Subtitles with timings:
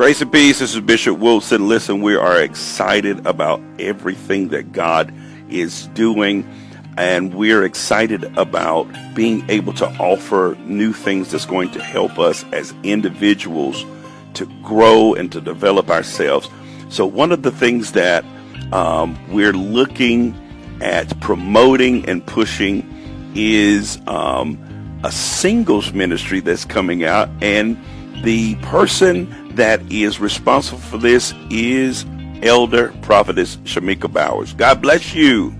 [0.00, 0.60] Grace and peace.
[0.60, 1.68] This is Bishop Wilson.
[1.68, 5.12] Listen, we are excited about everything that God
[5.50, 6.48] is doing,
[6.96, 12.46] and we're excited about being able to offer new things that's going to help us
[12.50, 13.84] as individuals
[14.32, 16.48] to grow and to develop ourselves.
[16.88, 18.24] So, one of the things that
[18.72, 20.34] um, we're looking
[20.80, 22.90] at promoting and pushing
[23.34, 24.58] is um,
[25.04, 27.76] a singles ministry that's coming out, and
[28.22, 32.04] the person that is responsible for this is
[32.42, 34.52] Elder Prophetess Shamika Bowers.
[34.54, 35.54] God bless you.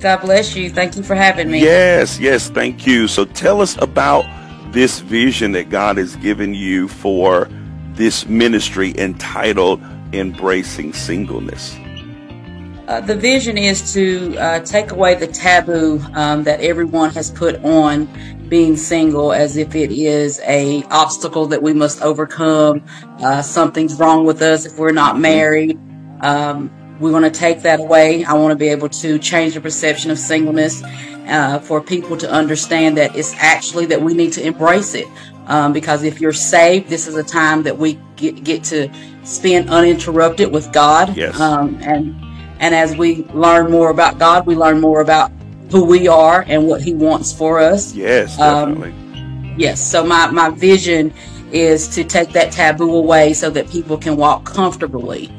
[0.00, 0.70] God bless you.
[0.70, 1.60] Thank you for having me.
[1.60, 3.06] Yes, yes, thank you.
[3.06, 4.24] So tell us about
[4.72, 7.48] this vision that God has given you for
[7.92, 11.76] this ministry entitled Embracing Singleness.
[12.88, 17.62] Uh, the vision is to uh, take away the taboo um, that everyone has put
[17.64, 18.08] on
[18.50, 22.84] being single as if it is a obstacle that we must overcome.
[23.20, 25.78] Uh, something's wrong with us if we're not married.
[26.20, 26.70] Um,
[27.00, 28.24] we want to take that away.
[28.24, 30.82] I want to be able to change the perception of singleness
[31.28, 35.06] uh, for people to understand that it's actually that we need to embrace it.
[35.46, 38.90] Um, because if you're saved, this is a time that we get, get to
[39.24, 41.16] spend uninterrupted with God.
[41.16, 41.40] Yes.
[41.40, 42.20] Um, and
[42.60, 45.32] and as we learn more about God, we learn more about
[45.70, 47.94] who we are and what He wants for us.
[47.94, 49.54] Yes, Um, definitely.
[49.56, 49.80] Yes.
[49.80, 51.12] So my, my vision
[51.52, 55.30] is to take that taboo away so that people can walk comfortably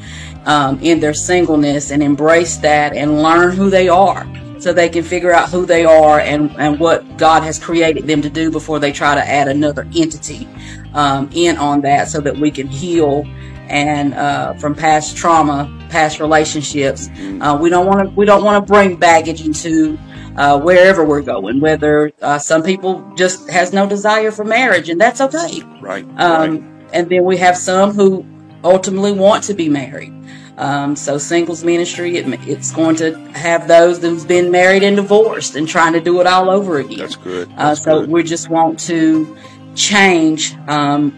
[0.45, 4.27] um, in their singleness and embrace that and learn who they are
[4.59, 8.21] so they can figure out who they are and, and what God has created them
[8.21, 10.47] to do before they try to add another entity
[10.93, 13.25] um, in on that so that we can heal
[13.69, 17.09] and uh, from past trauma, past relationships.
[17.39, 19.97] Uh, we don't want to we don't want to bring baggage into
[20.37, 21.59] uh, wherever we're going.
[21.59, 25.61] Whether uh, some people just has no desire for marriage, and that's okay.
[25.81, 26.05] Right.
[26.17, 26.89] Um, right.
[26.93, 28.25] And then we have some who
[28.63, 30.13] ultimately want to be married.
[30.57, 35.55] Um, so singles ministry, it, it's going to have those who's been married and divorced
[35.55, 36.99] and trying to do it all over again.
[36.99, 37.49] That's good.
[37.57, 38.09] Uh, so good.
[38.09, 39.35] we just want to
[39.75, 41.17] change um,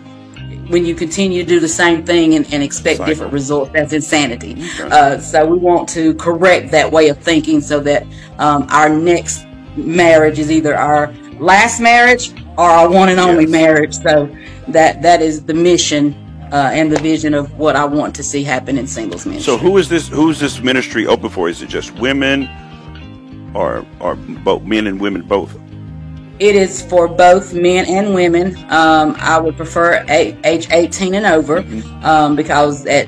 [0.69, 3.11] when you continue to do the same thing and, and expect Cycle.
[3.11, 3.71] different results.
[3.73, 4.53] That's insanity.
[4.79, 4.89] Okay.
[4.89, 8.03] Uh, so we want to correct that way of thinking so that
[8.39, 13.51] um, our next marriage is either our last marriage or our one and only Yes.
[13.51, 13.93] marriage.
[13.95, 14.29] So
[14.69, 16.15] that that is the mission
[16.51, 19.53] uh, and the vision of what I want to see happen in singles ministry.
[19.53, 20.07] So who is this?
[20.07, 21.49] Who's this ministry open for?
[21.49, 22.47] Is it just women,
[23.53, 25.57] or or both men and women both?
[26.39, 28.57] It is for both men and women.
[28.69, 32.05] Um, I would prefer age 18 and over Mm-hmm.
[32.05, 33.07] um, because at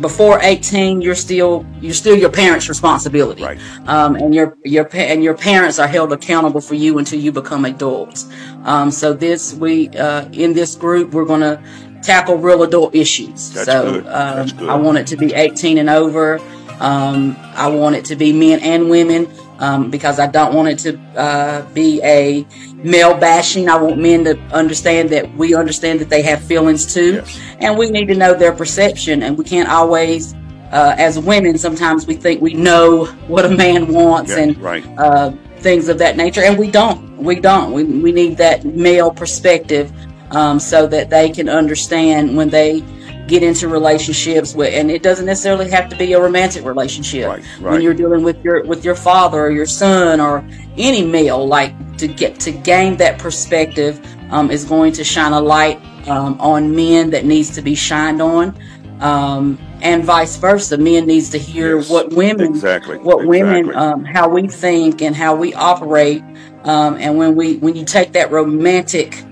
[0.00, 3.58] before 18 you're still you're still your parents' responsibility, Right.
[3.88, 7.64] um, and your your and your parents are held accountable for you until you become
[7.64, 8.28] adults.
[8.64, 11.60] Um, so this we uh, in this group we're going to
[12.02, 13.52] tackle real adult issues.
[13.52, 14.04] That's so.
[14.06, 14.68] Um.
[14.68, 16.38] I want it to be 18 and over.
[16.78, 19.26] Um, I want it to be men and women
[19.58, 22.46] um, because I don't want it to uh, be a
[22.76, 23.68] male bashing.
[23.68, 27.40] I want men to understand that we understand that they have feelings too, Yes.
[27.60, 29.22] and we need to know their perception.
[29.22, 30.34] And we can't always,
[30.72, 34.84] uh, as women, sometimes we think we know what a man wants Yeah, and right.
[34.98, 37.16] uh, things of that nature, and we don't.
[37.16, 37.72] We don't.
[37.72, 39.90] We we need that male perspective
[40.32, 42.82] um, so that they can understand when they
[43.26, 47.28] get into relationships with, and it doesn't necessarily have to be a romantic relationship.
[47.28, 50.44] Right, When you're dealing with your with your father or your son or
[50.76, 54.00] any male, like to get to gain that perspective
[54.30, 58.20] um, is going to shine a light um, on men that needs to be shined
[58.22, 58.56] on.
[59.00, 63.74] Um, and vice versa, men needs to hear Yes, what women, exactly, what women, exactly.
[63.74, 66.22] um, how we think and how we operate.
[66.64, 69.22] Um, and when we, when you take that romantic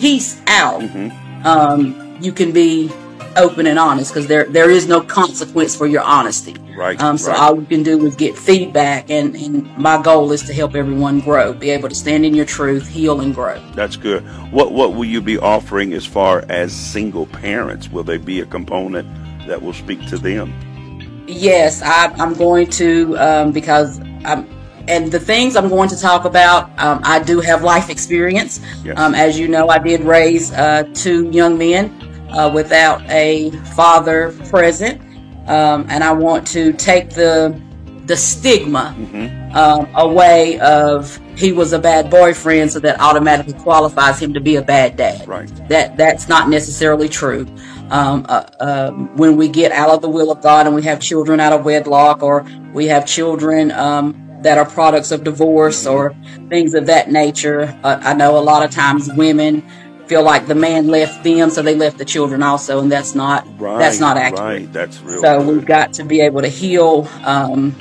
[0.00, 2.07] piece out, Mm-hmm.
[2.20, 2.90] You can be
[3.36, 6.54] open and honest because there there is no consequence for your honesty.
[6.76, 7.40] Right, Um, so right.
[7.40, 11.18] all you can do is get feedback, and, and my goal is to help everyone
[11.18, 13.60] grow, be able to stand in your truth, heal, and grow.
[13.74, 14.22] That's good.
[14.52, 17.90] What what will you be offering as far as single parents?
[17.90, 19.08] Will there be a component
[19.48, 20.52] that will speak to them?
[21.26, 24.46] Yes, I, I'm going to um, because I'm.
[24.86, 28.58] And the things I'm going to talk about, um, I do have life experience.
[28.82, 28.96] Yes.
[28.96, 34.32] Um, as you know, I did raise uh, two young men uh, without a father
[34.48, 35.00] present,
[35.48, 37.60] um, and I want to take the
[38.08, 38.96] the stigma
[39.54, 44.56] um, away of he was a bad boyfriend, so that automatically qualifies him to be
[44.56, 45.28] a bad dad.
[45.28, 45.68] Right.
[45.68, 47.46] That that's not necessarily true.
[47.90, 51.00] Um, uh, um, when we get out of the will of God and we have
[51.00, 56.14] children out of wedlock, or we have children um, that are products of divorce or
[56.48, 59.62] things of that nature, uh, I know a lot of times women
[60.08, 63.46] feel like the man left them, so they left the children also, and that's not
[63.60, 63.78] Right.
[63.78, 64.40] that's not accurate.
[64.62, 64.72] Right.
[64.72, 65.20] That's real.
[65.20, 65.48] So good.
[65.48, 67.06] we've got to be able to heal.
[67.24, 67.74] Um,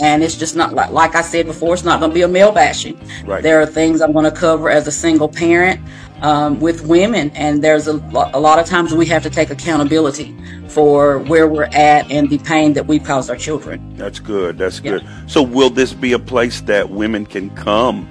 [0.00, 2.28] and it's just not like, like I said before, it's not going to be a
[2.28, 2.98] male bashing.
[3.24, 3.42] Right.
[3.44, 5.80] There are things I'm going to cover as a single parent
[6.20, 7.92] um, with women, and there's a,
[8.34, 10.34] a lot of times we have to take accountability
[10.66, 13.94] for where we're at and the pain that we've caused our children.
[13.96, 14.58] That's good.
[14.58, 14.92] That's Yeah.
[14.98, 15.06] good.
[15.28, 18.08] So, will this be a place that women can come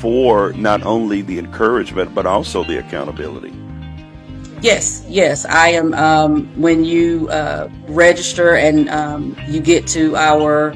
[0.00, 3.52] for not only the encouragement but also the accountability?
[4.62, 5.92] Yes, yes, I am.
[5.94, 10.72] Um, when you uh, register and um, you get to our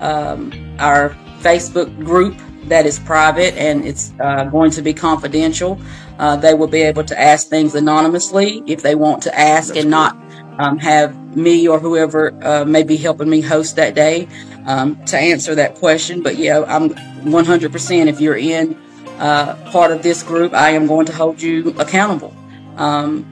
[0.00, 5.80] um, our Facebook group that is private and it's uh, going to be confidential,
[6.18, 9.78] uh, they will be able to ask things anonymously if they want to ask That's
[9.80, 9.90] and good.
[9.90, 10.16] not
[10.58, 14.28] um, have me or whoever uh, may be helping me host that day
[14.66, 16.22] um, to answer that question.
[16.22, 18.06] But yeah, I'm 100%.
[18.06, 18.76] If you're in
[19.18, 22.34] uh, part of this group, I am going to hold you accountable
[22.76, 23.24] um,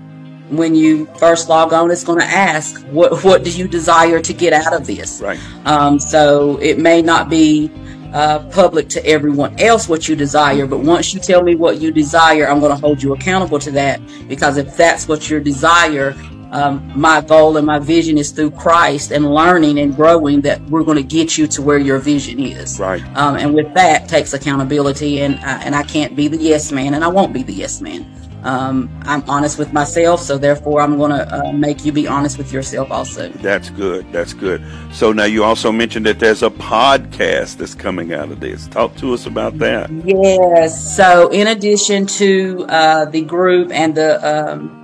[0.51, 4.33] when you first log on, it's going to ask, what, what do you desire to
[4.33, 5.21] get out of this?
[5.21, 5.39] Right.
[5.65, 7.71] Um, so it may not be
[8.13, 11.91] uh, public to everyone else what you desire, but once you tell me what you
[11.91, 14.01] desire, I'm going to hold you accountable to that.
[14.29, 16.15] Because if that's what your desire,
[16.53, 20.85] um, my goal and my vision is through Christ and learning and growing that we're
[20.85, 22.79] going to get you to where your vision is.
[22.79, 23.03] Right.
[23.17, 26.95] Um, and with that takes accountability, and I, and I can't be the yes man,
[26.95, 28.07] and I won't be the yes man.
[28.45, 32.39] Um, I'm honest with myself, so therefore I'm going to uh, make you be honest
[32.39, 33.29] with yourself also.
[33.31, 34.11] That's good.
[34.13, 34.65] That's good.
[34.93, 38.69] So now you also mentioned that there's a podcast that's coming out of this.
[38.69, 39.91] Talk to us about that.
[40.05, 40.97] Yes.
[40.97, 44.78] So in addition to uh, the group and the um,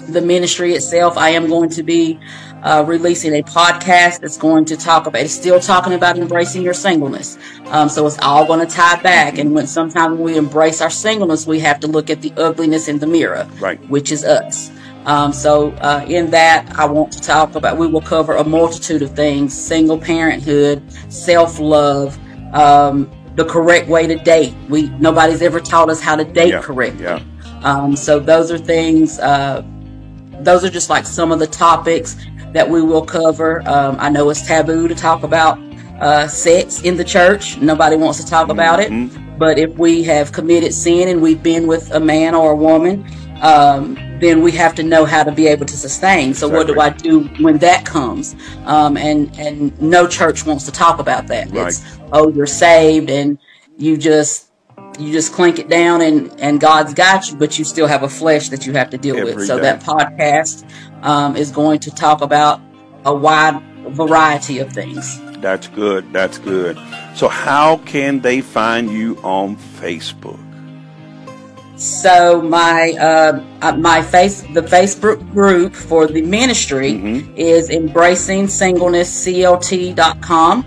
[0.00, 2.18] the ministry itself, I am going to be
[2.62, 5.22] uh, releasing a podcast that's going to talk about.
[5.22, 7.38] It's still talking about embracing your singleness.
[7.66, 9.38] Um, so it's all going to tie back.
[9.38, 12.88] And when sometimes when we embrace our singleness, we have to look at the ugliness
[12.88, 13.80] in the mirror, Right.
[13.88, 14.70] which is us.
[15.06, 17.78] Um, so uh, in that, I want to talk about.
[17.78, 22.18] We will cover a multitude of things: single parenthood, self love.
[22.54, 24.52] Um, the correct way to date.
[24.68, 26.60] We nobody's ever taught us how to date Yeah.
[26.60, 27.04] correctly.
[27.04, 27.20] Yeah.
[27.62, 29.18] Um, so those are things.
[29.18, 29.62] Uh,
[30.44, 32.16] those are just like some of the topics
[32.52, 33.62] that we will cover.
[33.68, 35.58] Um, I know it's taboo to talk about
[36.00, 37.58] uh, sex in the church.
[37.58, 38.90] Nobody wants to talk about it.
[38.90, 39.38] Mhm.
[39.38, 43.06] But if we have committed sin and we've been with a man or a woman,
[43.40, 46.34] um, then we have to know how to be able to sustain.
[46.34, 48.36] So what do I do when that comes?
[48.66, 51.50] Um, and and no church wants to talk about that.
[51.50, 51.68] Right.
[51.68, 51.82] It's
[52.12, 53.38] oh you're saved and
[53.78, 54.49] you just
[54.98, 58.08] you just clink it down and and God's got you, but you still have a
[58.08, 59.46] flesh that you have to deal Every with.
[59.46, 59.62] So day.
[59.62, 60.64] that podcast
[61.02, 62.60] um, is going to talk about
[63.04, 65.18] a wide variety of things.
[65.40, 66.12] That's good.
[66.12, 66.78] That's good.
[67.14, 70.38] So how can they find you on Facebook?
[71.76, 77.34] So my uh, uh, my face the Facebook group for the ministry Mhm.
[77.36, 80.64] is embracingsinglenessclt.com.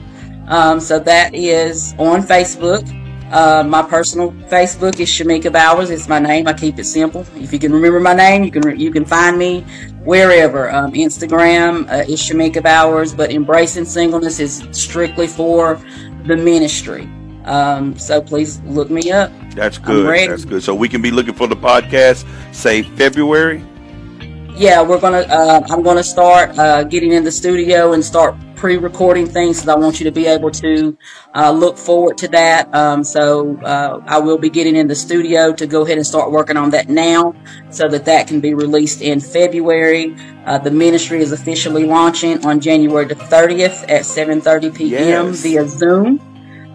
[0.48, 2.84] Um, so that is on Facebook.
[3.32, 5.90] Uh, my personal Facebook is Shamika Bowers.
[5.90, 6.48] It's my name.
[6.48, 7.26] I keep it simple.
[7.36, 9.62] If you can remember my name, you can re- you can find me
[10.04, 10.72] wherever.
[10.72, 15.80] Um, Instagram uh, is Shamika Bowers, but embracing singleness is strictly for
[16.26, 17.10] the ministry.
[17.46, 19.32] Um, so please look me up.
[19.52, 20.30] That's good.
[20.30, 20.64] That's good.
[20.64, 23.64] So we can be looking for the podcast, say February.
[24.56, 25.22] Yeah, we're gonna.
[25.22, 29.76] Uh, I'm gonna start uh, getting in the studio and start pre-recording things because I
[29.76, 30.98] want you to be able to
[31.36, 32.74] uh, look forward to that.
[32.74, 36.32] Um, so uh, I will be getting in the studio to go ahead and start
[36.32, 37.36] working on that now,
[37.72, 40.16] so that that can be released in February.
[40.46, 45.28] Uh, the ministry is officially launching on January the 30th at 7:30 p.m.
[45.28, 45.42] Yes.
[45.42, 46.22] via Zoom.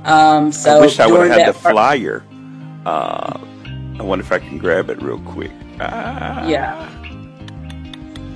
[0.04, 2.23] Um, so I wish I would have had the fir- flyer.
[2.85, 3.40] Uh,
[3.99, 5.52] I wonder if I can grab it real quick.
[5.80, 6.47] Ah.
[6.47, 6.98] Yeah.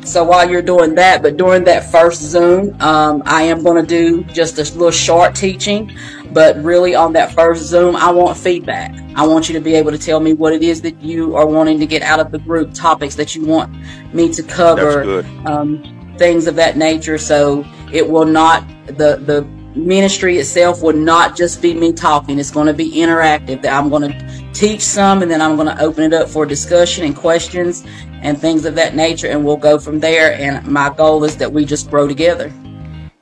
[0.04, 3.86] So while you're doing that, but during that first Zoom, um, I am going to
[3.86, 5.96] do just a little short teaching.
[6.32, 8.98] But really, on that first Zoom, I want feedback.
[9.14, 11.46] I want you to be able to tell me what it is that you are
[11.46, 13.72] wanting to get out of the group, topics that you want
[14.12, 17.18] me to cover, um, things of that nature.
[17.18, 22.38] So it will not the the ministry itself will not just be me talking.
[22.38, 23.62] It's going to be interactive.
[23.62, 26.46] That I'm going to teach some, and then I'm going to open it up for
[26.46, 27.84] discussion and questions
[28.22, 30.34] and things of that nature, and we'll go from there.
[30.34, 32.52] And my goal is that we just grow together.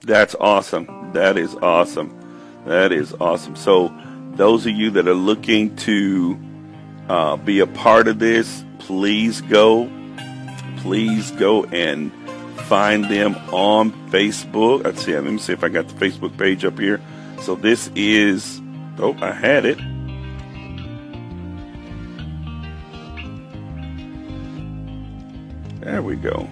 [0.02, 1.12] That's awesome.
[1.12, 2.16] That is awesome.
[2.66, 3.56] That is awesome.
[3.56, 3.94] So,
[4.34, 6.38] those of you that are looking to
[7.08, 9.90] uh, be a part of this, please go.
[10.78, 12.10] Please go and
[12.70, 14.84] find them on Facebook.
[14.84, 15.12] Let's see.
[15.12, 17.00] Let me see if I got the Facebook page up here.
[17.40, 18.62] So this is.
[18.96, 19.76] Oh, I had it.
[25.80, 26.48] There we go.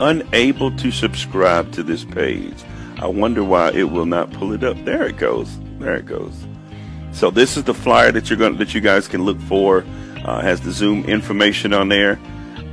[0.00, 2.62] Unable to subscribe to this page.
[2.98, 4.76] I wonder why it will not pull it up.
[4.84, 5.58] There it goes.
[5.78, 6.34] There it goes.
[7.12, 9.82] So this is the flyer that you're going that you guys can look for.
[10.26, 12.20] Uh, has the Zoom information on there,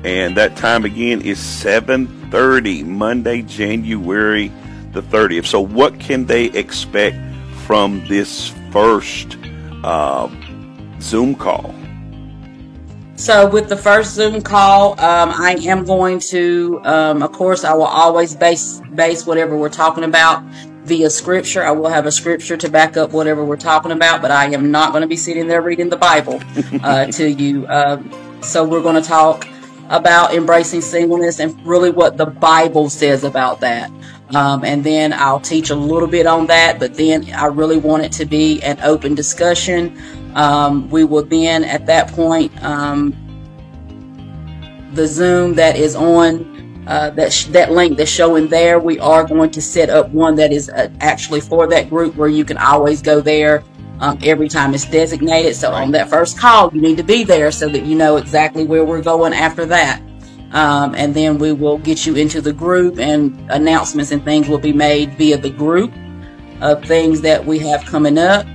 [0.05, 4.51] and that time again is 7:30 Monday, January
[4.93, 5.47] the 30th.
[5.47, 7.17] So what can they expect
[7.65, 9.37] from this first
[9.83, 10.29] uh,
[11.01, 11.73] Zoom call?
[13.15, 17.73] So with the first Zoom call, um, I am going to, um, of course, I
[17.73, 20.43] will always base base whatever we're talking about
[20.83, 21.63] via scripture.
[21.63, 24.69] I will have a scripture to back up whatever we're talking about, but I am
[24.69, 26.41] not going to be sitting there reading the Bible
[26.83, 27.65] uh, to you.
[27.65, 28.03] Uh,
[28.41, 29.47] so we're going to talk
[29.89, 33.91] about embracing singleness and really what the Bible says about that.
[34.33, 38.03] Um, and then I'll teach a little bit on that, but then I really want
[38.03, 40.01] it to be an open discussion.
[40.35, 43.15] Um, we will then, at that point, um,
[44.93, 46.53] the Zoom that is on
[46.87, 50.35] uh, that sh- that link that's showing there, we are going to set up one
[50.35, 53.63] that is uh, actually for that group where you can always go there
[53.99, 55.55] um, every time it's designated.
[55.55, 58.63] So on that first call, you need to be there so that you know exactly
[58.63, 60.01] where we're going after that.
[60.51, 64.59] Um, and then we will get you into the group, and announcements and things will
[64.59, 65.91] be made via the group
[66.61, 68.45] of things that we have coming up.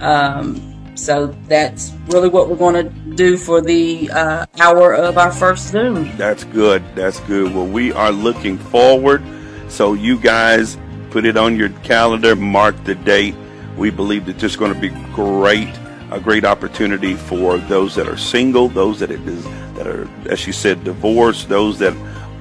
[0.00, 5.32] Um, so that's really what we're going to do for the uh, hour of our
[5.32, 6.16] first Zoom.
[6.16, 6.84] That's good.
[6.94, 7.54] That's good.
[7.54, 9.22] Well, we are looking forward.
[9.68, 10.76] So you guys
[11.10, 13.34] put it on your calendar, mark the date.
[13.78, 15.72] We believe that this is going to be great,
[16.10, 20.52] a great opportunity for those that are single, those that are, that are, as she
[20.52, 21.94] said, divorced, those that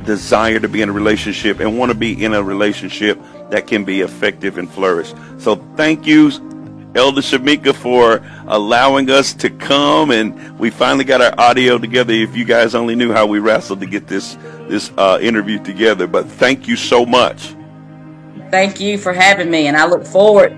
[0.04, 3.86] desire to be in a relationship and want to be in a relationship that can
[3.86, 5.14] be effective and flourish.
[5.38, 6.32] So thank you
[6.96, 12.12] Elder Shamika for allowing us to come, and we finally got our audio together.
[12.12, 14.36] If you guys only knew how we wrestled to get this
[14.68, 17.56] this uh, interview together, but thank you so much.
[18.50, 20.58] Thank you for having me, and I look forward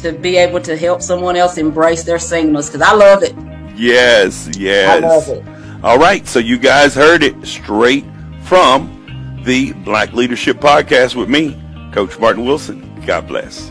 [0.00, 3.34] to be able to help someone else embrace their singleness because I love it.
[3.76, 5.02] Yes, yes.
[5.02, 5.84] I love it.
[5.84, 8.04] All right, so you guys heard it straight
[8.44, 11.60] from the Black Leadership Podcast with me,
[11.92, 13.02] Coach Martin Wilson.
[13.06, 13.70] God bless.